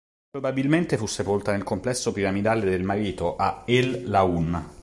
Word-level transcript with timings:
Probabilmente 0.31 0.97
fu 0.97 1.05
sepolta 1.05 1.51
nel 1.51 1.61
complesso 1.61 2.11
piramidale 2.11 2.67
del 2.67 2.81
marito, 2.81 3.35
a 3.35 3.61
El-Lahun. 3.67 4.79